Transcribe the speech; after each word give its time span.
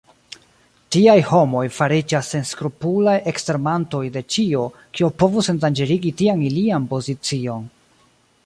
Tiaj 0.93 1.17
homoj 1.31 1.61
fariĝas 1.75 2.31
senskrupulaj 2.35 3.15
ekstermantoj 3.33 4.03
de 4.17 4.25
ĉio, 4.37 4.65
kio 4.97 5.11
povus 5.25 5.53
endanĝerigi 5.57 6.17
tian 6.23 6.45
ilian 6.49 6.93
pozicion. 6.97 7.71